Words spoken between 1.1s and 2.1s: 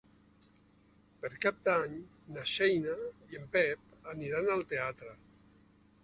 Per Cap d'Any